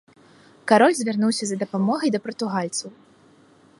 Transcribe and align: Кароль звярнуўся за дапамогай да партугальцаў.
Кароль 0.71 0.95
звярнуўся 0.99 1.43
за 1.49 1.55
дапамогай 1.65 2.09
да 2.17 2.23
партугальцаў. 2.25 2.89